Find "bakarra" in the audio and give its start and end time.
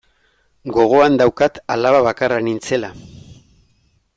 2.09-2.41